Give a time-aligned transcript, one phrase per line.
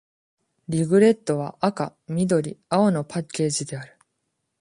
[0.67, 3.99] リグレットは、赤、緑、青のパッケージである。